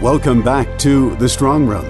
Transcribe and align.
Welcome 0.00 0.40
back 0.40 0.78
to 0.78 1.14
The 1.16 1.28
Strong 1.28 1.66
Room. 1.66 1.84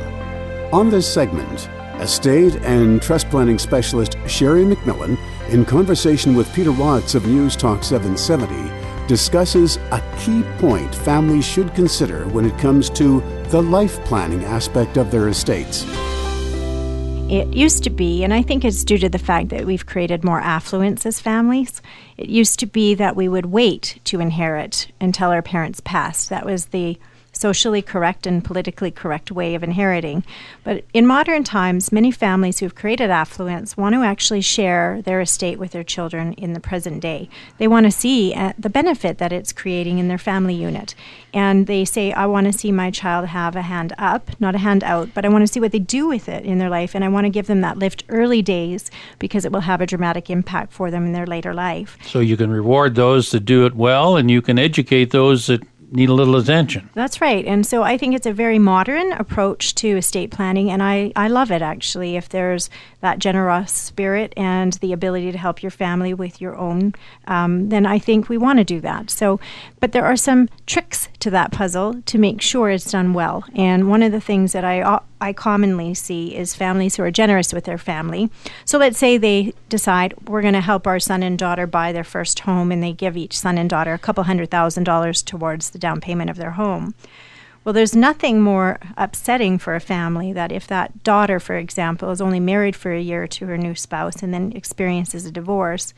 On 0.74 0.90
this 0.90 1.06
segment, 1.06 1.68
estate 2.00 2.56
and 2.56 3.00
trust 3.00 3.30
planning 3.30 3.56
specialist 3.56 4.16
Sherry 4.26 4.64
MacMillan, 4.64 5.16
in 5.50 5.64
conversation 5.64 6.34
with 6.34 6.52
Peter 6.52 6.72
Watts 6.72 7.14
of 7.14 7.24
News 7.26 7.54
Talk 7.54 7.84
770, 7.84 9.06
discusses 9.06 9.76
a 9.92 10.02
key 10.18 10.42
point 10.58 10.92
families 10.92 11.44
should 11.44 11.72
consider 11.76 12.26
when 12.30 12.44
it 12.44 12.58
comes 12.58 12.90
to 12.90 13.20
the 13.50 13.62
life 13.62 14.04
planning 14.06 14.42
aspect 14.42 14.96
of 14.96 15.12
their 15.12 15.28
estates. 15.28 15.86
It 17.30 17.54
used 17.54 17.84
to 17.84 17.90
be, 17.90 18.24
and 18.24 18.34
I 18.34 18.42
think 18.42 18.64
it's 18.64 18.82
due 18.82 18.98
to 18.98 19.08
the 19.08 19.20
fact 19.20 19.50
that 19.50 19.66
we've 19.66 19.86
created 19.86 20.24
more 20.24 20.40
affluence 20.40 21.06
as 21.06 21.20
families. 21.20 21.80
It 22.16 22.28
used 22.28 22.58
to 22.58 22.66
be 22.66 22.96
that 22.96 23.14
we 23.14 23.28
would 23.28 23.46
wait 23.46 24.00
to 24.06 24.18
inherit 24.18 24.90
until 25.00 25.30
our 25.30 25.42
parents 25.42 25.78
passed. 25.78 26.28
That 26.28 26.44
was 26.44 26.66
the 26.66 26.98
socially 27.40 27.82
correct 27.82 28.26
and 28.26 28.44
politically 28.44 28.90
correct 28.90 29.32
way 29.32 29.54
of 29.54 29.62
inheriting. 29.62 30.22
But 30.62 30.84
in 30.92 31.06
modern 31.06 31.42
times, 31.42 31.90
many 31.90 32.10
families 32.10 32.58
who've 32.58 32.74
created 32.74 33.10
affluence 33.10 33.76
want 33.76 33.94
to 33.94 34.02
actually 34.02 34.42
share 34.42 35.00
their 35.02 35.20
estate 35.20 35.58
with 35.58 35.70
their 35.72 35.84
children 35.84 36.34
in 36.34 36.52
the 36.52 36.60
present 36.60 37.00
day. 37.00 37.28
They 37.58 37.66
want 37.66 37.86
to 37.86 37.90
see 37.90 38.34
uh, 38.34 38.52
the 38.58 38.70
benefit 38.70 39.18
that 39.18 39.32
it's 39.32 39.52
creating 39.52 39.98
in 39.98 40.08
their 40.08 40.18
family 40.18 40.54
unit. 40.54 40.94
And 41.32 41.66
they 41.66 41.84
say, 41.84 42.12
I 42.12 42.26
want 42.26 42.46
to 42.46 42.52
see 42.52 42.72
my 42.72 42.90
child 42.90 43.26
have 43.26 43.56
a 43.56 43.62
hand 43.62 43.94
up, 43.96 44.30
not 44.40 44.54
a 44.54 44.58
hand 44.58 44.84
out, 44.84 45.08
but 45.14 45.24
I 45.24 45.28
want 45.28 45.42
to 45.42 45.52
see 45.52 45.60
what 45.60 45.72
they 45.72 45.78
do 45.78 46.08
with 46.08 46.28
it 46.28 46.44
in 46.44 46.58
their 46.58 46.68
life. 46.68 46.94
And 46.94 47.04
I 47.04 47.08
want 47.08 47.24
to 47.24 47.30
give 47.30 47.46
them 47.46 47.60
that 47.62 47.78
lift 47.78 48.04
early 48.08 48.42
days 48.42 48.90
because 49.18 49.44
it 49.44 49.52
will 49.52 49.60
have 49.60 49.80
a 49.80 49.86
dramatic 49.86 50.28
impact 50.28 50.72
for 50.72 50.90
them 50.90 51.06
in 51.06 51.12
their 51.12 51.26
later 51.26 51.54
life. 51.54 51.96
So 52.04 52.20
you 52.20 52.36
can 52.36 52.50
reward 52.50 52.94
those 52.96 53.30
that 53.30 53.44
do 53.44 53.64
it 53.64 53.74
well, 53.74 54.16
and 54.16 54.30
you 54.30 54.42
can 54.42 54.58
educate 54.58 55.10
those 55.10 55.46
that 55.46 55.62
need 55.90 56.08
a 56.08 56.14
little 56.14 56.36
attention. 56.36 56.88
That's 56.94 57.20
right. 57.20 57.44
And 57.44 57.66
so 57.66 57.82
I 57.82 57.98
think 57.98 58.14
it's 58.14 58.26
a 58.26 58.32
very 58.32 58.58
modern 58.58 59.12
approach 59.12 59.74
to 59.76 59.96
estate 59.96 60.30
planning, 60.30 60.70
and 60.70 60.82
I, 60.82 61.12
I 61.16 61.28
love 61.28 61.50
it 61.50 61.62
actually. 61.62 62.16
If 62.16 62.28
there's 62.28 62.70
that 63.00 63.18
generous 63.18 63.72
spirit 63.72 64.32
and 64.36 64.74
the 64.74 64.92
ability 64.92 65.32
to 65.32 65.38
help 65.38 65.62
your 65.62 65.70
family 65.70 66.14
with 66.14 66.40
your 66.40 66.56
own, 66.56 66.94
um, 67.26 67.68
then 67.68 67.86
I 67.86 67.98
think 67.98 68.28
we 68.28 68.38
want 68.38 68.58
to 68.58 68.64
do 68.64 68.80
that. 68.80 69.10
So, 69.10 69.40
but 69.80 69.92
there 69.92 70.04
are 70.04 70.16
some 70.16 70.48
tricks 70.66 71.08
to 71.20 71.30
that 71.30 71.52
puzzle 71.52 72.02
to 72.02 72.18
make 72.18 72.40
sure 72.40 72.70
it's 72.70 72.90
done 72.90 73.12
well. 73.12 73.44
And 73.54 73.88
one 73.88 74.02
of 74.02 74.12
the 74.12 74.20
things 74.20 74.52
that 74.52 74.64
I 74.64 75.00
I 75.20 75.32
commonly 75.32 75.94
see 75.94 76.34
is 76.34 76.54
families 76.54 76.96
who 76.96 77.02
are 77.02 77.10
generous 77.10 77.52
with 77.52 77.64
their 77.64 77.78
family. 77.78 78.30
So 78.64 78.78
let's 78.78 78.98
say 78.98 79.18
they 79.18 79.52
decide 79.68 80.14
we're 80.28 80.42
going 80.42 80.54
to 80.54 80.60
help 80.60 80.86
our 80.86 80.98
son 80.98 81.22
and 81.22 81.38
daughter 81.38 81.66
buy 81.66 81.92
their 81.92 82.04
first 82.04 82.40
home, 82.40 82.72
and 82.72 82.82
they 82.82 82.92
give 82.92 83.16
each 83.16 83.38
son 83.38 83.58
and 83.58 83.68
daughter 83.68 83.92
a 83.92 83.98
couple 83.98 84.24
hundred 84.24 84.50
thousand 84.50 84.84
dollars 84.84 85.22
towards 85.22 85.70
the 85.70 85.78
down 85.78 86.00
payment 86.00 86.30
of 86.30 86.36
their 86.36 86.52
home. 86.52 86.94
Well, 87.62 87.74
there's 87.74 87.94
nothing 87.94 88.40
more 88.40 88.78
upsetting 88.96 89.58
for 89.58 89.74
a 89.74 89.80
family 89.80 90.32
that 90.32 90.50
if 90.50 90.66
that 90.68 91.02
daughter, 91.02 91.38
for 91.38 91.56
example, 91.56 92.10
is 92.10 92.22
only 92.22 92.40
married 92.40 92.74
for 92.74 92.92
a 92.92 93.00
year 93.00 93.26
to 93.26 93.46
her 93.46 93.58
new 93.58 93.74
spouse 93.74 94.22
and 94.22 94.32
then 94.32 94.52
experiences 94.56 95.26
a 95.26 95.30
divorce, 95.30 95.92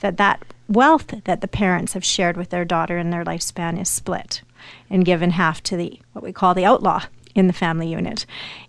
that 0.00 0.16
that 0.16 0.42
wealth 0.68 1.14
that 1.24 1.40
the 1.40 1.48
parents 1.48 1.92
have 1.92 2.04
shared 2.04 2.36
with 2.36 2.50
their 2.50 2.64
daughter 2.64 2.98
in 2.98 3.10
their 3.10 3.24
lifespan 3.24 3.80
is 3.80 3.88
split 3.88 4.42
and 4.90 5.04
given 5.04 5.30
half 5.30 5.62
to 5.62 5.76
the 5.76 6.00
what 6.12 6.24
we 6.24 6.32
call 6.32 6.54
the 6.54 6.64
outlaw 6.64 7.02
in 7.34 7.46
the 7.46 7.52
family 7.52 7.88
unit. 7.88 8.26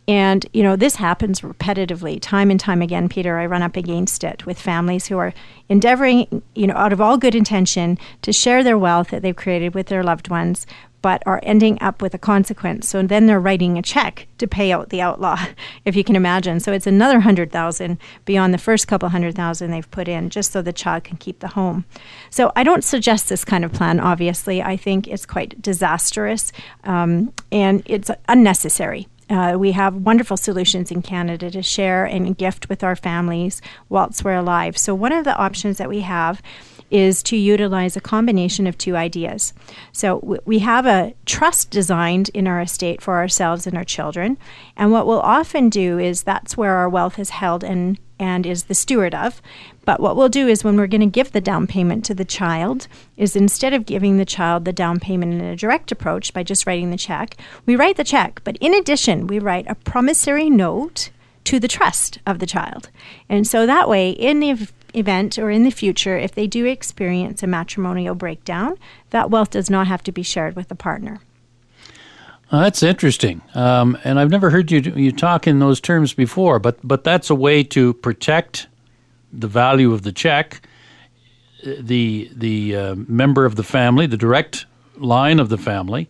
And, 0.07 0.45
you 0.53 0.63
know, 0.63 0.75
this 0.75 0.95
happens 0.95 1.41
repetitively, 1.41 2.19
time 2.21 2.51
and 2.51 2.59
time 2.59 2.81
again, 2.81 3.09
Peter. 3.09 3.37
I 3.37 3.45
run 3.45 3.63
up 3.63 3.75
against 3.75 4.23
it 4.23 4.45
with 4.45 4.59
families 4.59 5.07
who 5.07 5.17
are 5.17 5.33
endeavoring, 5.69 6.43
you 6.53 6.67
know, 6.67 6.75
out 6.75 6.93
of 6.93 7.01
all 7.01 7.17
good 7.17 7.35
intention 7.35 7.97
to 8.21 8.31
share 8.31 8.63
their 8.63 8.77
wealth 8.77 9.09
that 9.09 9.21
they've 9.21 9.35
created 9.35 9.73
with 9.73 9.87
their 9.87 10.03
loved 10.03 10.29
ones, 10.29 10.67
but 11.05 11.21
are 11.27 11.39
ending 11.43 11.77
up 11.81 12.01
with 12.01 12.15
a 12.15 12.17
consequence. 12.17 12.89
So 12.89 13.03
then 13.03 13.27
they're 13.27 13.39
writing 13.39 13.77
a 13.77 13.83
check 13.83 14.25
to 14.39 14.47
pay 14.47 14.71
out 14.71 14.89
the 14.89 15.01
outlaw, 15.01 15.37
if 15.85 15.95
you 15.95 16.03
can 16.03 16.15
imagine. 16.15 16.59
So 16.59 16.73
it's 16.73 16.87
another 16.87 17.19
hundred 17.19 17.51
thousand 17.51 17.99
beyond 18.25 18.55
the 18.55 18.57
first 18.57 18.87
couple 18.87 19.09
hundred 19.09 19.35
thousand 19.35 19.69
they've 19.69 19.91
put 19.91 20.07
in, 20.07 20.31
just 20.31 20.51
so 20.51 20.63
the 20.63 20.73
child 20.73 21.03
can 21.03 21.17
keep 21.17 21.41
the 21.41 21.49
home. 21.49 21.85
So 22.31 22.51
I 22.55 22.63
don't 22.63 22.83
suggest 22.83 23.29
this 23.29 23.45
kind 23.45 23.63
of 23.63 23.71
plan. 23.71 23.99
Obviously, 23.99 24.63
I 24.63 24.77
think 24.77 25.07
it's 25.07 25.27
quite 25.27 25.61
disastrous 25.61 26.51
um, 26.85 27.31
and 27.51 27.83
it's 27.85 28.09
unnecessary. 28.27 29.07
Uh, 29.29 29.57
we 29.59 29.73
have 29.73 29.93
wonderful 29.93 30.37
solutions 30.37 30.89
in 30.89 31.03
Canada 31.03 31.51
to 31.51 31.61
share 31.61 32.05
and 32.05 32.35
gift 32.35 32.67
with 32.67 32.83
our 32.83 32.95
families 32.95 33.61
whilst 33.89 34.23
we're 34.23 34.33
alive. 34.33 34.75
So, 34.75 34.95
one 34.95 35.11
of 35.11 35.23
the 35.23 35.35
options 35.35 35.77
that 35.77 35.89
we 35.89 36.01
have 36.01 36.41
is 36.91 37.23
to 37.23 37.37
utilize 37.37 37.95
a 37.95 38.01
combination 38.01 38.67
of 38.67 38.77
two 38.77 38.95
ideas. 38.95 39.53
So 39.91 40.39
we 40.45 40.59
have 40.59 40.85
a 40.85 41.13
trust 41.25 41.71
designed 41.71 42.29
in 42.29 42.47
our 42.47 42.61
estate 42.61 43.01
for 43.01 43.15
ourselves 43.15 43.65
and 43.65 43.75
our 43.75 43.83
children. 43.83 44.37
And 44.77 44.91
what 44.91 45.07
we'll 45.07 45.19
often 45.19 45.69
do 45.69 45.97
is 45.99 46.23
that's 46.23 46.55
where 46.55 46.75
our 46.75 46.89
wealth 46.89 47.19
is 47.19 47.31
held 47.31 47.63
and 47.63 47.97
and 48.17 48.45
is 48.45 48.63
the 48.63 48.75
steward 48.75 49.13
of. 49.13 49.41
But 49.83 49.99
what 49.99 50.15
we'll 50.15 50.29
do 50.29 50.47
is 50.47 50.63
when 50.63 50.77
we're 50.77 50.87
going 50.87 51.01
to 51.01 51.07
give 51.07 51.31
the 51.31 51.41
down 51.41 51.67
payment 51.67 52.05
to 52.05 52.13
the 52.13 52.25
child, 52.25 52.87
is 53.17 53.35
instead 53.35 53.73
of 53.73 53.85
giving 53.85 54.17
the 54.17 54.25
child 54.25 54.65
the 54.65 54.73
down 54.73 54.99
payment 54.99 55.33
in 55.33 55.41
a 55.41 55.55
direct 55.55 55.91
approach 55.91 56.33
by 56.33 56.43
just 56.43 56.65
writing 56.65 56.91
the 56.91 56.97
check, 56.97 57.35
we 57.65 57.75
write 57.75 57.97
the 57.97 58.03
check. 58.03 58.41
But 58.43 58.57
in 58.61 58.73
addition, 58.73 59.27
we 59.27 59.39
write 59.39 59.65
a 59.67 59.75
promissory 59.75 60.49
note 60.49 61.09
to 61.45 61.59
the 61.59 61.67
trust 61.67 62.19
of 62.25 62.39
the 62.39 62.47
child. 62.47 62.89
And 63.29 63.45
so 63.45 63.65
that 63.65 63.87
way, 63.87 64.09
in 64.09 64.39
the 64.39 64.67
event 64.95 65.37
or 65.37 65.49
in 65.49 65.63
the 65.63 65.71
future, 65.71 66.17
if 66.17 66.33
they 66.33 66.47
do 66.47 66.65
experience 66.65 67.43
a 67.43 67.47
matrimonial 67.47 68.15
breakdown, 68.15 68.77
that 69.09 69.29
wealth 69.29 69.51
does 69.51 69.69
not 69.69 69.87
have 69.87 70.03
to 70.03 70.11
be 70.11 70.23
shared 70.23 70.55
with 70.55 70.67
the 70.67 70.75
partner. 70.75 71.19
Uh, 72.51 72.61
that's 72.61 72.83
interesting, 72.83 73.41
um, 73.55 73.97
and 74.03 74.19
I've 74.19 74.29
never 74.29 74.51
heard 74.51 74.71
you 74.71 74.79
you 74.79 75.11
talk 75.11 75.47
in 75.47 75.59
those 75.59 75.81
terms 75.81 76.13
before. 76.13 76.59
But 76.59 76.77
but 76.87 77.03
that's 77.03 77.29
a 77.31 77.35
way 77.35 77.63
to 77.63 77.93
protect 77.95 78.67
the 79.33 79.47
value 79.47 79.93
of 79.93 80.03
the 80.03 80.11
check. 80.11 80.61
The 81.63 82.29
the 82.35 82.75
uh, 82.75 82.95
member 83.07 83.45
of 83.45 83.55
the 83.55 83.63
family, 83.63 84.05
the 84.05 84.17
direct 84.17 84.67
line 84.97 85.39
of 85.39 85.49
the 85.49 85.57
family, 85.57 86.07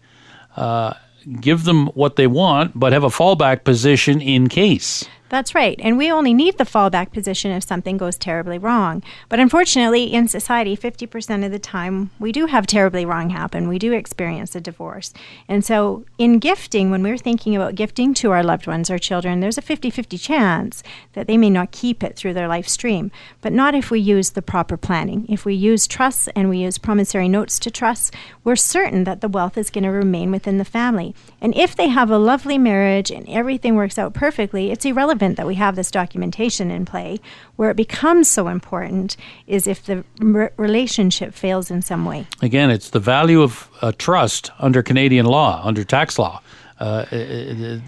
uh, 0.58 0.96
give 1.40 1.64
them 1.64 1.88
what 1.88 2.18
they 2.18 2.28
want, 2.28 2.78
but 2.78 2.92
have 2.92 3.04
a 3.04 3.10
fallback 3.10 3.64
position 3.64 4.20
in 4.20 4.50
case. 4.50 5.06
That's 5.28 5.56
right. 5.56 5.80
And 5.82 5.98
we 5.98 6.12
only 6.12 6.36
need 6.36 6.60
the 6.60 6.66
fallback 6.66 7.12
position 7.12 7.52
if 7.52 7.64
something 7.64 7.98
goes 7.98 8.16
terribly 8.16 8.60
wrong. 8.60 9.02
But 9.28 9.40
unfortunately, 9.40 10.14
in 10.14 10.28
society, 10.28 10.78
50% 10.78 11.44
of 11.44 11.52
the 11.52 11.58
time, 11.58 12.12
we 12.20 12.32
do 12.32 12.46
have 12.46 12.68
terribly 12.68 13.06
wrong 13.06 13.32
happen. 13.32 13.68
We 13.68 13.80
do 13.80 13.92
experience 13.92 14.56
a 14.56 14.62
divorce. 14.62 15.14
And 15.48 15.66
so, 15.66 16.06
in 16.20 16.38
gifting, 16.38 16.92
when 16.92 17.02
we're 17.02 17.18
thinking 17.18 17.56
about 17.56 17.74
gifting 17.74 18.14
to 18.16 18.32
our 18.32 18.44
loved 18.44 18.68
ones, 18.68 18.92
our 18.92 19.00
children, 19.00 19.40
there's 19.40 19.58
a 19.58 19.64
50 19.64 19.90
50 19.90 20.16
chance 20.20 20.84
that 21.14 21.26
they 21.26 21.38
may 21.38 21.50
not 21.50 21.72
keep 21.72 22.04
it 22.04 22.16
through 22.16 22.36
their 22.36 22.48
life 22.48 22.68
stream. 22.68 23.10
But 23.42 23.52
not 23.52 23.74
if 23.74 23.90
we 23.90 24.00
use 24.00 24.32
the 24.32 24.44
proper 24.44 24.78
planning. 24.78 25.26
If 25.28 25.44
we 25.44 25.56
use 25.56 25.88
trusts 25.88 26.30
and 26.36 26.50
we 26.50 26.60
use 26.60 26.78
promissory 26.78 27.30
notes 27.30 27.58
to 27.60 27.72
trusts, 27.72 28.12
we're 28.44 28.56
certain 28.56 29.06
that 29.06 29.22
the 29.22 29.28
wealth 29.28 29.58
is 29.58 29.72
going 29.72 29.86
to 29.86 29.90
remain 29.90 30.30
within 30.30 30.60
the 30.60 30.66
family. 30.66 31.16
And 31.42 31.56
if 31.56 31.76
they 31.76 31.88
have 31.88 32.12
a 32.12 32.20
lovely 32.20 32.60
marriage 32.60 33.10
and 33.10 33.28
everything 33.28 33.74
works 33.74 33.98
out 33.98 34.14
perfectly, 34.14 34.72
it's 34.72 34.86
irrelevant 34.86 35.15
relevant 35.16 35.38
that 35.38 35.48
we 35.48 35.56
have 35.56 35.76
this 35.76 35.92
documentation 35.92 36.70
in 36.72 36.86
play. 36.86 37.20
Where 37.56 37.70
it 37.70 37.78
becomes 37.78 38.28
so 38.28 38.50
important 38.50 39.16
is 39.48 39.66
if 39.66 39.86
the 39.86 40.04
re- 40.20 40.50
relationship 40.58 41.34
fails 41.34 41.72
in 41.72 41.82
some 41.82 42.06
way. 42.06 42.28
Again, 42.42 42.70
it's 42.70 42.90
the 42.90 43.00
value 43.00 43.42
of 43.42 43.70
a 43.82 43.94
trust 43.94 44.52
under 44.60 44.84
Canadian 44.84 45.26
law, 45.26 45.62
under 45.64 45.86
tax 45.86 46.20
law. 46.20 46.42
Uh, 46.78 47.06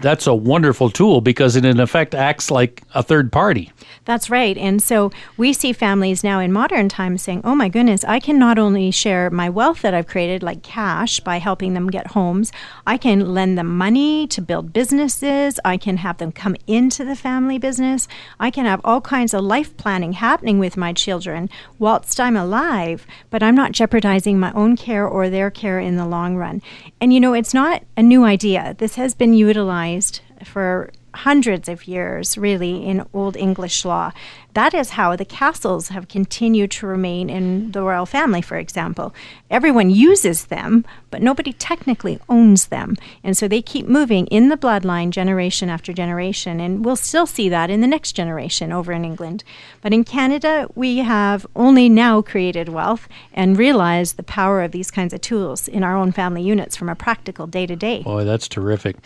that's 0.00 0.26
a 0.26 0.34
wonderful 0.34 0.88
tool 0.88 1.20
because 1.20 1.56
it 1.56 1.64
in 1.66 1.78
effect 1.78 2.14
acts 2.14 2.50
like 2.50 2.82
a 2.94 3.02
third 3.02 3.30
party. 3.30 3.70
That's 4.06 4.30
right. 4.30 4.56
And 4.56 4.82
so 4.82 5.12
we 5.36 5.52
see 5.52 5.74
families 5.74 6.24
now 6.24 6.40
in 6.40 6.52
modern 6.52 6.88
times 6.88 7.20
saying, 7.20 7.42
oh 7.44 7.54
my 7.54 7.68
goodness, 7.68 8.02
I 8.04 8.18
can 8.18 8.38
not 8.38 8.58
only 8.58 8.90
share 8.90 9.28
my 9.28 9.50
wealth 9.50 9.82
that 9.82 9.92
I've 9.92 10.06
created, 10.06 10.42
like 10.42 10.62
cash, 10.62 11.20
by 11.20 11.38
helping 11.38 11.74
them 11.74 11.90
get 11.90 12.08
homes, 12.08 12.50
I 12.86 12.96
can 12.96 13.34
lend 13.34 13.58
them 13.58 13.76
money 13.76 14.26
to 14.28 14.40
build 14.40 14.72
businesses, 14.72 15.60
I 15.66 15.76
can 15.76 15.98
have 15.98 16.16
them 16.16 16.32
come 16.32 16.56
into 16.66 17.04
the 17.04 17.16
family 17.16 17.58
business, 17.58 18.08
I 18.40 18.50
can 18.50 18.64
have 18.64 18.80
all 18.84 19.02
kinds 19.02 19.34
of 19.34 19.44
life 19.44 19.76
planning 19.76 20.14
happening 20.14 20.58
with 20.58 20.78
my 20.78 20.94
children 20.94 21.50
whilst 21.78 22.18
I'm 22.18 22.36
alive, 22.36 23.06
but 23.28 23.42
I'm 23.42 23.54
not 23.54 23.72
jeopardizing 23.72 24.40
my 24.40 24.52
own 24.52 24.76
care 24.76 25.06
or 25.06 25.28
their 25.28 25.50
care 25.50 25.78
in 25.78 25.96
the 25.96 26.06
long 26.06 26.36
run. 26.36 26.62
And 27.02 27.12
you 27.12 27.20
know, 27.20 27.34
it's 27.34 27.52
not 27.52 27.82
a 27.94 28.02
new 28.02 28.24
idea. 28.24 28.74
This 28.78 28.94
has 28.94 29.12
been 29.12 29.34
utilized 29.34 30.20
for 30.44 30.92
hundreds 31.12 31.68
of 31.68 31.88
years, 31.88 32.38
really, 32.38 32.86
in 32.86 33.04
Old 33.12 33.36
English 33.36 33.84
law. 33.84 34.12
That 34.58 34.74
is 34.74 34.90
how 34.90 35.14
the 35.14 35.24
castles 35.24 35.86
have 35.90 36.08
continued 36.08 36.72
to 36.72 36.84
remain 36.84 37.30
in 37.30 37.70
the 37.70 37.80
royal 37.80 38.06
family, 38.06 38.42
for 38.42 38.56
example. 38.58 39.14
Everyone 39.52 39.88
uses 39.88 40.46
them, 40.46 40.84
but 41.12 41.22
nobody 41.22 41.52
technically 41.52 42.18
owns 42.28 42.66
them. 42.66 42.96
And 43.22 43.36
so 43.36 43.46
they 43.46 43.62
keep 43.62 43.86
moving 43.86 44.26
in 44.26 44.48
the 44.48 44.56
bloodline 44.56 45.10
generation 45.10 45.70
after 45.70 45.92
generation. 45.92 46.58
And 46.58 46.84
we'll 46.84 46.96
still 46.96 47.24
see 47.24 47.48
that 47.50 47.70
in 47.70 47.82
the 47.82 47.86
next 47.86 48.12
generation 48.12 48.72
over 48.72 48.90
in 48.92 49.04
England. 49.04 49.44
But 49.80 49.92
in 49.92 50.02
Canada, 50.02 50.66
we 50.74 50.98
have 50.98 51.46
only 51.54 51.88
now 51.88 52.20
created 52.20 52.68
wealth 52.68 53.08
and 53.32 53.56
realized 53.56 54.16
the 54.16 54.24
power 54.24 54.62
of 54.62 54.72
these 54.72 54.90
kinds 54.90 55.14
of 55.14 55.20
tools 55.20 55.68
in 55.68 55.84
our 55.84 55.96
own 55.96 56.10
family 56.10 56.42
units 56.42 56.74
from 56.74 56.88
a 56.88 56.96
practical 56.96 57.46
day 57.46 57.64
to 57.64 57.76
day. 57.76 58.02
Boy, 58.02 58.24
that's 58.24 58.48
terrific. 58.48 58.96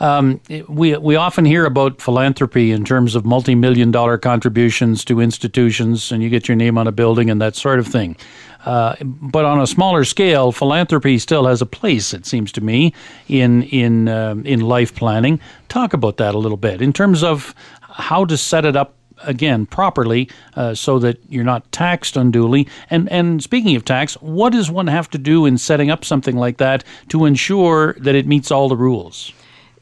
Um, 0.00 0.40
we 0.68 0.96
we 0.96 1.16
often 1.16 1.44
hear 1.44 1.64
about 1.64 2.02
philanthropy 2.02 2.70
in 2.72 2.84
terms 2.84 3.14
of 3.14 3.24
multi 3.24 3.54
million 3.54 3.90
dollar 3.90 4.18
contributions 4.18 4.95
to 5.04 5.20
institutions, 5.20 6.10
and 6.10 6.22
you 6.22 6.28
get 6.28 6.48
your 6.48 6.56
name 6.56 6.78
on 6.78 6.86
a 6.86 6.92
building 6.92 7.30
and 7.30 7.40
that 7.40 7.56
sort 7.56 7.78
of 7.78 7.86
thing. 7.86 8.16
Uh, 8.64 8.96
but 9.02 9.44
on 9.44 9.60
a 9.60 9.66
smaller 9.66 10.04
scale, 10.04 10.50
philanthropy 10.50 11.18
still 11.18 11.46
has 11.46 11.62
a 11.62 11.66
place, 11.66 12.12
it 12.12 12.26
seems 12.26 12.50
to 12.52 12.60
me, 12.60 12.92
in 13.28 13.62
in 13.64 14.08
uh, 14.08 14.34
in 14.44 14.60
life 14.60 14.94
planning. 14.94 15.40
Talk 15.68 15.92
about 15.92 16.16
that 16.16 16.34
a 16.34 16.38
little 16.38 16.56
bit 16.56 16.82
in 16.82 16.92
terms 16.92 17.22
of 17.22 17.54
how 17.80 18.24
to 18.24 18.36
set 18.36 18.64
it 18.64 18.76
up 18.76 18.94
again 19.22 19.66
properly 19.66 20.28
uh, 20.54 20.74
so 20.74 20.98
that 20.98 21.18
you're 21.28 21.44
not 21.44 21.70
taxed 21.72 22.16
unduly. 22.16 22.68
And 22.90 23.08
and 23.10 23.42
speaking 23.42 23.76
of 23.76 23.84
tax, 23.84 24.14
what 24.14 24.52
does 24.52 24.70
one 24.70 24.88
have 24.88 25.08
to 25.10 25.18
do 25.18 25.46
in 25.46 25.58
setting 25.58 25.90
up 25.90 26.04
something 26.04 26.36
like 26.36 26.58
that 26.58 26.84
to 27.08 27.24
ensure 27.24 27.94
that 28.00 28.14
it 28.14 28.26
meets 28.26 28.50
all 28.50 28.68
the 28.68 28.76
rules? 28.76 29.32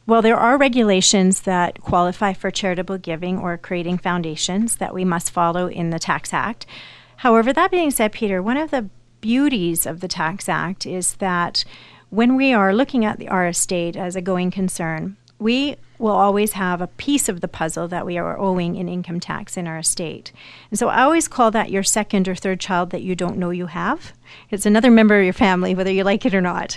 Well, 0.06 0.20
there 0.20 0.36
are 0.36 0.58
regulations 0.58 1.42
that 1.42 1.80
qualify 1.80 2.34
for 2.34 2.50
charitable 2.50 2.98
giving 2.98 3.38
or 3.38 3.56
creating 3.56 3.98
foundations 3.98 4.76
that 4.76 4.92
we 4.92 5.02
must 5.02 5.30
follow 5.30 5.66
in 5.66 5.88
the 5.88 5.98
Tax 5.98 6.34
Act. 6.34 6.66
However, 7.16 7.54
that 7.54 7.70
being 7.70 7.90
said, 7.90 8.12
Peter, 8.12 8.42
one 8.42 8.58
of 8.58 8.70
the 8.70 8.90
beauties 9.22 9.86
of 9.86 10.00
the 10.00 10.08
Tax 10.08 10.46
Act 10.46 10.84
is 10.84 11.14
that 11.14 11.64
when 12.10 12.36
we 12.36 12.52
are 12.52 12.74
looking 12.74 13.06
at 13.06 13.18
the, 13.18 13.28
our 13.28 13.46
estate 13.46 13.96
as 13.96 14.14
a 14.14 14.20
going 14.20 14.50
concern, 14.50 15.16
we 15.38 15.76
will 15.98 16.12
always 16.12 16.52
have 16.52 16.82
a 16.82 16.86
piece 16.86 17.30
of 17.30 17.40
the 17.40 17.48
puzzle 17.48 17.88
that 17.88 18.04
we 18.04 18.18
are 18.18 18.38
owing 18.38 18.76
in 18.76 18.90
income 18.90 19.20
tax 19.20 19.56
in 19.56 19.66
our 19.66 19.78
estate. 19.78 20.32
And 20.70 20.78
so 20.78 20.88
I 20.88 21.02
always 21.02 21.28
call 21.28 21.50
that 21.52 21.70
your 21.70 21.82
second 21.82 22.28
or 22.28 22.34
third 22.34 22.60
child 22.60 22.90
that 22.90 23.02
you 23.02 23.16
don't 23.16 23.38
know 23.38 23.50
you 23.50 23.66
have. 23.66 24.12
It's 24.50 24.66
another 24.66 24.90
member 24.90 25.18
of 25.18 25.24
your 25.24 25.32
family, 25.32 25.74
whether 25.74 25.90
you 25.90 26.04
like 26.04 26.26
it 26.26 26.34
or 26.34 26.42
not. 26.42 26.76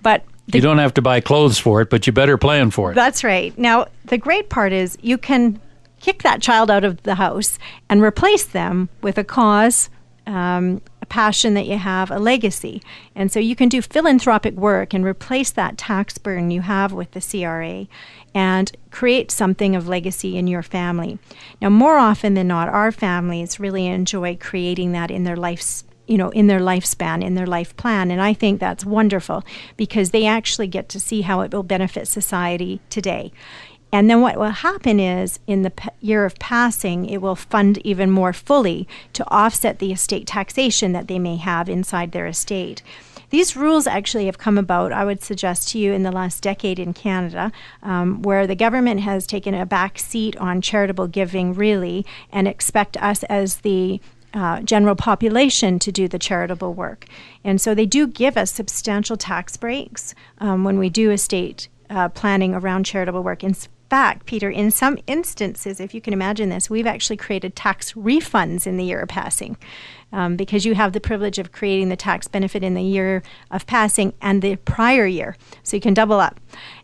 But 0.00 0.22
the, 0.48 0.58
you 0.58 0.62
don't 0.62 0.78
have 0.78 0.94
to 0.94 1.02
buy 1.02 1.20
clothes 1.20 1.58
for 1.58 1.80
it, 1.82 1.90
but 1.90 2.06
you 2.06 2.12
better 2.12 2.38
plan 2.38 2.70
for 2.70 2.92
it. 2.92 2.94
That's 2.94 3.22
right. 3.22 3.56
Now, 3.58 3.86
the 4.06 4.18
great 4.18 4.48
part 4.48 4.72
is 4.72 4.96
you 5.02 5.18
can 5.18 5.60
kick 6.00 6.22
that 6.22 6.40
child 6.40 6.70
out 6.70 6.84
of 6.84 7.02
the 7.02 7.16
house 7.16 7.58
and 7.88 8.02
replace 8.02 8.44
them 8.44 8.88
with 9.02 9.18
a 9.18 9.24
cause, 9.24 9.90
um, 10.26 10.80
a 11.02 11.06
passion 11.06 11.54
that 11.54 11.66
you 11.66 11.76
have, 11.76 12.10
a 12.10 12.18
legacy. 12.18 12.82
And 13.14 13.30
so 13.30 13.40
you 13.40 13.56
can 13.56 13.68
do 13.68 13.82
philanthropic 13.82 14.54
work 14.54 14.94
and 14.94 15.04
replace 15.04 15.50
that 15.50 15.76
tax 15.76 16.18
burden 16.18 16.50
you 16.50 16.62
have 16.62 16.92
with 16.92 17.10
the 17.10 17.20
CRA 17.20 17.86
and 18.34 18.72
create 18.90 19.30
something 19.30 19.74
of 19.74 19.88
legacy 19.88 20.36
in 20.36 20.46
your 20.46 20.62
family. 20.62 21.18
Now, 21.60 21.70
more 21.70 21.98
often 21.98 22.34
than 22.34 22.48
not, 22.48 22.68
our 22.68 22.92
families 22.92 23.58
really 23.58 23.86
enjoy 23.86 24.36
creating 24.36 24.92
that 24.92 25.10
in 25.10 25.24
their 25.24 25.36
life 25.36 25.82
you 26.08 26.16
know 26.16 26.30
in 26.30 26.46
their 26.46 26.60
lifespan 26.60 27.22
in 27.22 27.34
their 27.34 27.46
life 27.46 27.76
plan 27.76 28.10
and 28.10 28.20
i 28.20 28.32
think 28.32 28.58
that's 28.58 28.84
wonderful 28.84 29.44
because 29.76 30.10
they 30.10 30.26
actually 30.26 30.66
get 30.66 30.88
to 30.88 30.98
see 30.98 31.22
how 31.22 31.40
it 31.40 31.52
will 31.52 31.62
benefit 31.62 32.08
society 32.08 32.80
today 32.88 33.32
and 33.90 34.10
then 34.10 34.20
what 34.20 34.36
will 34.36 34.50
happen 34.50 35.00
is 35.00 35.38
in 35.46 35.62
the 35.62 35.70
p- 35.70 35.88
year 36.00 36.24
of 36.24 36.38
passing, 36.38 37.06
it 37.06 37.22
will 37.22 37.34
fund 37.34 37.78
even 37.78 38.10
more 38.10 38.32
fully 38.32 38.86
to 39.14 39.26
offset 39.30 39.78
the 39.78 39.92
estate 39.92 40.26
taxation 40.26 40.92
that 40.92 41.08
they 41.08 41.18
may 41.18 41.36
have 41.36 41.68
inside 41.68 42.12
their 42.12 42.26
estate. 42.26 42.82
These 43.30 43.56
rules 43.56 43.86
actually 43.86 44.26
have 44.26 44.38
come 44.38 44.56
about, 44.56 44.92
I 44.92 45.04
would 45.04 45.22
suggest 45.22 45.68
to 45.70 45.78
you, 45.78 45.92
in 45.92 46.02
the 46.02 46.12
last 46.12 46.42
decade 46.42 46.78
in 46.78 46.94
Canada, 46.94 47.52
um, 47.82 48.22
where 48.22 48.46
the 48.46 48.54
government 48.54 49.00
has 49.00 49.26
taken 49.26 49.54
a 49.54 49.66
back 49.66 49.98
seat 49.98 50.36
on 50.38 50.60
charitable 50.62 51.08
giving, 51.08 51.54
really, 51.54 52.06
and 52.32 52.48
expect 52.48 52.96
us 52.98 53.22
as 53.24 53.56
the 53.56 54.00
uh, 54.34 54.60
general 54.62 54.94
population 54.94 55.78
to 55.78 55.92
do 55.92 56.08
the 56.08 56.18
charitable 56.18 56.74
work. 56.74 57.06
And 57.44 57.60
so 57.60 57.74
they 57.74 57.86
do 57.86 58.06
give 58.06 58.36
us 58.36 58.52
substantial 58.52 59.16
tax 59.16 59.56
breaks 59.56 60.14
um, 60.38 60.64
when 60.64 60.78
we 60.78 60.90
do 60.90 61.10
estate 61.10 61.68
uh, 61.90 62.08
planning 62.10 62.54
around 62.54 62.84
charitable 62.84 63.22
work. 63.22 63.42
In 63.42 63.54
fact, 63.88 64.26
Peter, 64.26 64.50
in 64.50 64.70
some 64.70 64.98
instances, 65.06 65.80
if 65.80 65.94
you 65.94 66.00
can 66.00 66.12
imagine 66.12 66.48
this, 66.48 66.68
we've 66.68 66.86
actually 66.86 67.16
created 67.16 67.56
tax 67.56 67.92
refunds 67.94 68.66
in 68.66 68.76
the 68.76 68.84
year 68.84 69.00
of 69.00 69.08
passing 69.08 69.56
um, 70.12 70.36
because 70.36 70.64
you 70.64 70.74
have 70.74 70.92
the 70.92 71.00
privilege 71.00 71.38
of 71.38 71.52
creating 71.52 71.88
the 71.88 71.96
tax 71.96 72.28
benefit 72.28 72.62
in 72.62 72.74
the 72.74 72.82
year 72.82 73.22
of 73.50 73.66
passing 73.66 74.12
and 74.20 74.42
the 74.42 74.56
prior 74.56 75.06
year. 75.06 75.36
So 75.62 75.76
you 75.76 75.80
can 75.80 75.94
double 75.94 76.20
up. 76.20 76.40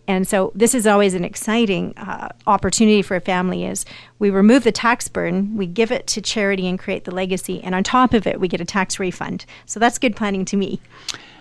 And 0.06 0.28
so 0.28 0.52
this 0.54 0.74
is 0.74 0.86
always 0.86 1.14
an 1.14 1.24
exciting 1.24 1.96
uh, 1.96 2.28
opportunity 2.46 3.02
for 3.02 3.16
a 3.16 3.20
family 3.20 3.64
is 3.64 3.84
we 4.18 4.30
remove 4.30 4.64
the 4.64 4.72
tax 4.72 5.08
burden, 5.08 5.56
we 5.56 5.66
give 5.66 5.90
it 5.90 6.06
to 6.08 6.20
charity 6.20 6.66
and 6.66 6.78
create 6.78 7.04
the 7.04 7.14
legacy, 7.14 7.62
and 7.62 7.74
on 7.74 7.82
top 7.82 8.12
of 8.12 8.26
it, 8.26 8.40
we 8.40 8.48
get 8.48 8.60
a 8.60 8.66
tax 8.66 8.98
refund. 8.98 9.46
So 9.66 9.80
that's 9.80 9.98
good 9.98 10.16
planning 10.16 10.44
to 10.46 10.56
me. 10.56 10.80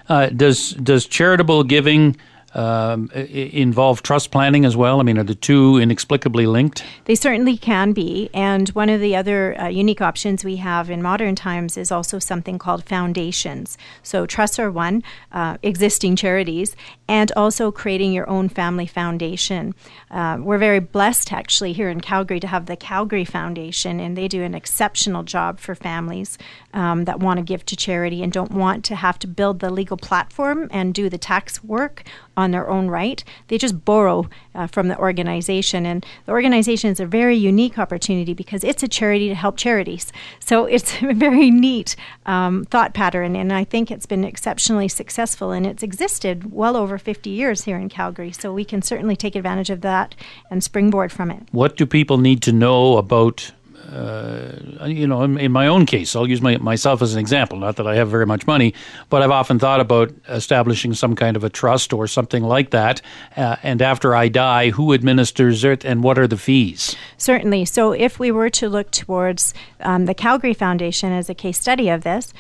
Uh, 0.10 0.28
does 0.28 0.72
does 0.72 1.06
charitable 1.06 1.64
giving 1.64 2.18
um, 2.56 3.10
involve 3.12 4.04
trust 4.04 4.32
planning 4.32 4.66
as 4.66 4.78
well? 4.78 5.00
I 5.00 5.04
mean, 5.04 5.18
are 5.18 5.24
the 5.24 5.36
two 5.36 5.78
inexplicably 5.78 6.46
linked? 6.46 6.84
They 7.06 7.16
certainly 7.16 7.58
can 7.58 7.94
be. 7.94 8.30
And 8.34 8.70
one 8.70 8.90
of 8.90 9.02
the 9.02 9.16
other 9.16 9.60
uh, 9.60 9.68
unique 9.68 10.02
options 10.02 10.44
we 10.44 10.58
have 10.58 10.90
in 10.90 11.02
modern 11.02 11.36
times 11.36 11.78
is 11.78 11.92
also 11.92 12.20
something 12.20 12.58
called 12.58 12.86
foundations. 12.86 13.78
So, 14.02 14.26
trusts 14.26 14.60
are 14.60 14.72
one, 14.72 15.04
uh, 15.32 15.58
existing 15.64 16.16
charities, 16.16 16.76
and 17.08 17.32
also 17.36 17.72
creating 17.72 18.14
your 18.14 18.30
own 18.30 18.50
family 18.50 18.88
foundation. 18.88 19.74
Uh, 20.12 20.38
we're 20.40 20.58
very 20.58 20.80
blessed 20.80 21.34
actually 21.34 21.74
here 21.74 21.90
in 21.90 22.02
Calgary 22.02 22.40
to 22.40 22.48
have 22.48 22.66
the 22.66 22.76
Calgary 22.76 23.26
Foundation, 23.26 24.00
and 24.00 24.18
they 24.18 24.28
do 24.28 24.44
an 24.44 24.54
exceptional 24.54 25.24
job 25.24 25.60
for 25.60 25.76
families 25.76 26.38
um, 26.74 27.06
that 27.06 27.20
want 27.20 27.38
to 27.38 27.44
give 27.44 27.66
to 27.66 27.76
charity 27.76 28.24
and 28.24 28.32
don't 28.32 28.52
want 28.52 28.84
to 28.86 28.96
have 28.96 29.18
to 29.20 29.28
build 29.28 29.60
the 29.60 29.70
legal 29.70 29.98
platform 29.98 30.68
and 30.72 30.94
do 30.94 31.10
the 31.10 31.18
tax 31.18 31.64
work 31.64 32.04
on 32.36 32.43
their 32.52 32.70
own 32.70 32.88
right. 32.90 33.24
They 33.48 33.58
just 33.58 33.86
borrow 33.86 34.30
uh, 34.56 34.68
from 34.68 34.88
the 34.88 34.98
organization. 34.98 35.86
And 35.86 36.06
the 36.26 36.32
organization 36.32 36.92
is 36.92 37.00
a 37.00 37.06
very 37.06 37.36
unique 37.36 37.78
opportunity 37.78 38.34
because 38.34 38.64
it's 38.64 38.84
a 38.84 38.88
charity 38.88 39.30
to 39.30 39.36
help 39.36 39.58
charities. 39.58 40.12
So 40.40 40.66
it's 40.74 41.02
a 41.02 41.14
very 41.14 41.50
neat 41.50 41.96
um, 42.26 42.66
thought 42.66 42.94
pattern. 42.94 43.36
And 43.36 43.52
I 43.52 43.64
think 43.64 43.92
it's 43.92 44.06
been 44.06 44.24
exceptionally 44.24 44.88
successful. 44.88 45.52
And 45.52 45.66
it's 45.66 45.84
existed 45.84 46.52
well 46.52 46.76
over 46.76 46.98
50 46.98 47.30
years 47.30 47.64
here 47.64 47.78
in 47.78 47.90
Calgary. 47.90 48.32
So 48.32 48.54
we 48.54 48.66
can 48.66 48.82
certainly 48.82 49.16
take 49.16 49.36
advantage 49.36 49.70
of 49.70 49.82
that 49.82 50.16
and 50.50 50.64
springboard 50.64 51.12
from 51.12 51.32
it. 51.32 51.44
What 51.52 51.78
do 51.78 51.86
people 51.86 52.18
need 52.18 52.42
to 52.44 52.52
know 52.52 52.98
about 52.98 53.52
uh, 53.92 54.86
you 54.86 55.06
know, 55.06 55.24
in, 55.24 55.38
in, 55.38 55.52
my 55.52 55.68
own 55.68 55.86
case, 55.86 56.16
I'll 56.16 56.28
use 56.28 56.42
my, 56.42 56.58
myself 56.58 57.02
as 57.02 57.14
an 57.14 57.20
example. 57.20 57.58
Not 57.58 57.76
that 57.76 57.88
I 57.88 57.96
have 57.96 58.10
very 58.10 58.26
much 58.26 58.48
money, 58.48 58.74
but 59.10 59.22
I've 59.22 59.32
often 59.32 59.60
thought 59.60 59.80
about 59.80 60.14
establishing 60.30 60.94
some 60.94 61.16
kind 61.16 61.36
of 61.36 61.44
a 61.44 61.50
trust 61.50 61.94
or 61.94 62.08
something 62.08 62.44
like 62.44 62.70
that. 62.72 63.02
Uh, 63.36 63.58
and 63.62 63.82
after 63.82 64.16
I 64.16 64.30
die, 64.30 64.70
who 64.70 64.94
administers 64.94 65.64
it 65.64 65.84
and 65.84 66.04
what 66.04 66.18
are 66.18 66.28
the 66.28 66.38
fees? 66.38 66.96
Certainly. 67.18 67.66
So, 67.66 67.92
if 67.92 68.20
we 68.20 68.32
were 68.32 68.50
to 68.52 68.70
look 68.70 68.92
towards 68.92 69.54
um, 69.82 70.06
the 70.06 70.14
Calgary 70.14 70.54
Foundation 70.54 71.12
as 71.12 71.30
a 71.30 71.36
case 71.36 71.60
study 71.60 71.90
of 71.90 72.04
this, 72.04 72.34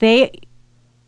they 0.00 0.40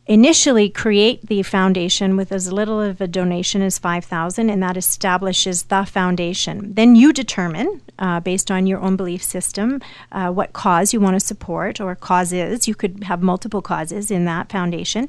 initially 0.07 0.69
create 0.69 1.27
the 1.27 1.43
foundation 1.43 2.17
with 2.17 2.31
as 2.31 2.53
little 2.53 2.81
of 2.81 3.01
a 3.01 3.09
donation 3.09 3.61
as 3.61 3.79
5000 3.79 4.49
and 4.49 4.63
that 4.63 4.77
establishes 4.77 5.65
the 5.65 5.85
foundation. 5.85 6.75
Then 6.75 6.95
you 6.95 7.13
determine 7.13 7.81
uh, 7.99 8.21
based 8.21 8.51
on 8.51 8.67
your 8.67 8.81
own 8.81 8.95
belief 8.95 9.23
system 9.23 9.81
uh, 10.13 10.31
what 10.31 10.53
cause 10.53 10.93
you 10.93 11.01
want 11.01 11.15
to 11.15 11.21
support 11.21 11.81
or 11.81 11.97
causes. 11.97 12.69
You 12.69 12.75
could 12.75 13.05
have 13.05 13.21
multiple 13.21 13.63
causes 13.63 14.11
in 14.11 14.27
that 14.27 14.49
foundation. 14.49 15.09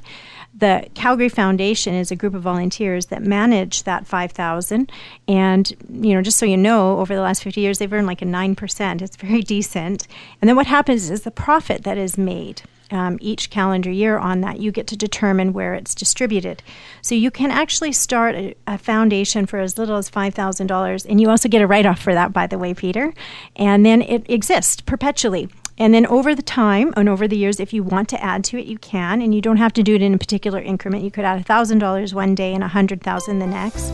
The 0.52 0.88
calgary 0.94 1.28
foundation 1.28 1.94
is 1.94 2.10
a 2.10 2.16
group 2.16 2.34
of 2.34 2.42
volunteers 2.42 3.06
that 3.06 3.22
manage 3.22 3.84
that 3.84 4.06
5000 4.06 4.90
and 5.28 5.72
you 5.88 6.14
know 6.14 6.22
just 6.22 6.38
so 6.38 6.46
you 6.46 6.56
know 6.56 6.98
over 6.98 7.14
the 7.14 7.20
last 7.20 7.44
50 7.44 7.60
years 7.60 7.78
they've 7.78 7.92
earned 7.92 8.08
like 8.08 8.22
a 8.22 8.24
9% 8.24 9.02
it's 9.02 9.16
very 9.16 9.42
decent. 9.42 10.08
And 10.42 10.48
then 10.48 10.56
what 10.56 10.66
happens 10.66 11.08
is 11.08 11.22
the 11.22 11.30
profit 11.30 11.84
that 11.84 11.98
is 11.98 12.18
made 12.18 12.62
um, 12.90 13.18
each 13.20 13.50
calendar 13.50 13.90
year 13.90 14.18
on 14.18 14.40
that, 14.40 14.60
you 14.60 14.72
get 14.72 14.86
to 14.88 14.96
determine 14.96 15.52
where 15.52 15.74
it's 15.74 15.94
distributed. 15.94 16.62
So 17.02 17.14
you 17.14 17.30
can 17.30 17.50
actually 17.50 17.92
start 17.92 18.34
a, 18.34 18.54
a 18.66 18.78
foundation 18.78 19.46
for 19.46 19.58
as 19.58 19.78
little 19.78 19.96
as 19.96 20.10
$5,000, 20.10 21.06
and 21.08 21.20
you 21.20 21.30
also 21.30 21.48
get 21.48 21.62
a 21.62 21.66
write 21.66 21.86
off 21.86 22.00
for 22.00 22.14
that, 22.14 22.32
by 22.32 22.46
the 22.46 22.58
way, 22.58 22.74
Peter. 22.74 23.12
And 23.56 23.84
then 23.84 24.02
it 24.02 24.28
exists 24.30 24.80
perpetually. 24.80 25.48
And 25.78 25.94
then 25.94 26.06
over 26.06 26.34
the 26.34 26.42
time 26.42 26.92
and 26.96 27.08
over 27.08 27.28
the 27.28 27.36
years, 27.36 27.60
if 27.60 27.72
you 27.72 27.84
want 27.84 28.08
to 28.08 28.22
add 28.22 28.42
to 28.44 28.58
it, 28.58 28.66
you 28.66 28.78
can, 28.78 29.22
and 29.22 29.32
you 29.32 29.40
don't 29.40 29.58
have 29.58 29.72
to 29.74 29.82
do 29.82 29.94
it 29.94 30.02
in 30.02 30.12
a 30.12 30.18
particular 30.18 30.60
increment. 30.60 31.04
You 31.04 31.10
could 31.10 31.24
add 31.24 31.44
$1,000 31.46 32.12
one 32.14 32.34
day 32.34 32.52
and 32.52 32.62
100000 32.62 33.38
the 33.38 33.46
next 33.46 33.92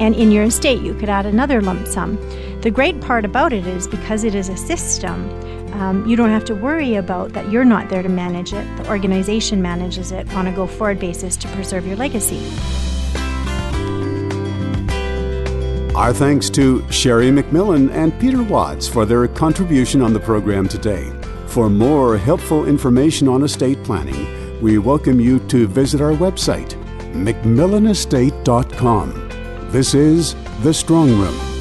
And 0.00 0.14
in 0.14 0.30
your 0.30 0.44
estate, 0.44 0.82
you 0.82 0.94
could 0.94 1.08
add 1.08 1.26
another 1.26 1.60
lump 1.60 1.86
sum. 1.86 2.16
The 2.60 2.70
great 2.70 3.00
part 3.00 3.24
about 3.24 3.52
it 3.52 3.66
is 3.66 3.86
because 3.86 4.24
it 4.24 4.34
is 4.34 4.48
a 4.48 4.56
system, 4.56 5.28
um, 5.74 6.06
you 6.06 6.16
don't 6.16 6.30
have 6.30 6.44
to 6.46 6.54
worry 6.54 6.94
about 6.94 7.32
that 7.32 7.50
you're 7.50 7.64
not 7.64 7.88
there 7.88 8.02
to 8.02 8.08
manage 8.08 8.52
it. 8.52 8.64
The 8.76 8.88
organization 8.88 9.60
manages 9.60 10.12
it 10.12 10.32
on 10.34 10.46
a 10.46 10.52
go 10.52 10.68
forward 10.68 11.00
basis 11.00 11.36
to 11.38 11.48
preserve 11.48 11.84
your 11.86 11.96
legacy. 11.96 12.38
Our 15.96 16.12
thanks 16.12 16.50
to 16.50 16.84
Sherry 16.90 17.30
MacMillan 17.30 17.90
and 17.90 18.16
Peter 18.20 18.42
Watts 18.42 18.86
for 18.88 19.04
their 19.04 19.28
contribution 19.28 20.00
on 20.02 20.12
the 20.12 20.20
program 20.20 20.68
today. 20.68 21.12
For 21.46 21.70
more 21.70 22.16
helpful 22.16 22.66
information 22.66 23.28
on 23.28 23.44
estate 23.44 23.80
planning, 23.84 24.60
we 24.60 24.78
welcome 24.78 25.20
you 25.20 25.38
to 25.48 25.68
visit 25.68 26.00
our 26.00 26.12
website, 26.12 26.74
macmillanestate.com. 27.12 29.23
This 29.74 29.92
is 29.92 30.36
The 30.62 30.72
Strong 30.72 31.10
Room. 31.18 31.53